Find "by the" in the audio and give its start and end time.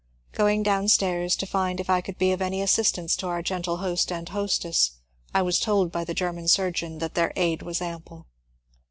5.91-6.15